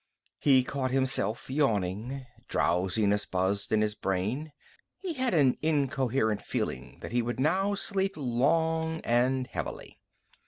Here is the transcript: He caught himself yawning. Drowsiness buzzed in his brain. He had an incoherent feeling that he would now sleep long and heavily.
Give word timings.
He 0.39 0.63
caught 0.63 0.89
himself 0.89 1.47
yawning. 1.47 2.25
Drowsiness 2.47 3.27
buzzed 3.27 3.71
in 3.71 3.81
his 3.81 3.93
brain. 3.93 4.51
He 4.97 5.13
had 5.13 5.35
an 5.35 5.59
incoherent 5.61 6.41
feeling 6.41 6.97
that 7.01 7.11
he 7.11 7.21
would 7.21 7.39
now 7.39 7.75
sleep 7.75 8.13
long 8.17 9.01
and 9.01 9.45
heavily. 9.45 9.99